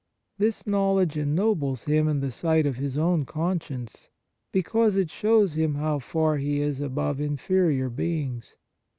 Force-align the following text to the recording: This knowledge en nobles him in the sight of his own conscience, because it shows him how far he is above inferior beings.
This 0.39 0.65
knowledge 0.65 1.15
en 1.15 1.35
nobles 1.35 1.83
him 1.83 2.07
in 2.07 2.21
the 2.21 2.31
sight 2.31 2.65
of 2.65 2.77
his 2.77 2.97
own 2.97 3.23
conscience, 3.23 4.09
because 4.51 4.95
it 4.95 5.11
shows 5.11 5.55
him 5.55 5.75
how 5.75 5.99
far 5.99 6.37
he 6.37 6.59
is 6.59 6.81
above 6.81 7.21
inferior 7.21 7.87
beings. 7.87 8.55